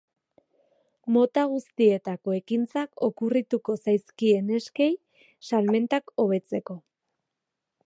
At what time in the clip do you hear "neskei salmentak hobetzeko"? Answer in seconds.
4.49-6.81